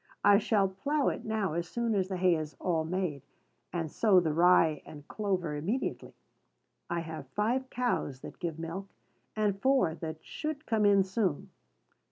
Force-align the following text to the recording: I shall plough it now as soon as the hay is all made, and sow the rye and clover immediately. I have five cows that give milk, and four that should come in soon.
I 0.23 0.39
shall 0.39 0.67
plough 0.67 1.09
it 1.09 1.25
now 1.25 1.53
as 1.53 1.69
soon 1.69 1.93
as 1.93 2.07
the 2.07 2.17
hay 2.17 2.33
is 2.33 2.55
all 2.59 2.83
made, 2.83 3.21
and 3.71 3.91
sow 3.91 4.19
the 4.19 4.33
rye 4.33 4.81
and 4.83 5.07
clover 5.07 5.55
immediately. 5.55 6.15
I 6.89 7.01
have 7.01 7.27
five 7.27 7.69
cows 7.69 8.21
that 8.21 8.39
give 8.39 8.57
milk, 8.57 8.87
and 9.35 9.61
four 9.61 9.93
that 9.93 10.25
should 10.25 10.65
come 10.65 10.87
in 10.87 11.03
soon. 11.03 11.51